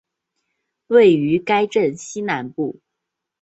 [0.87, 2.79] 位于该镇西南部。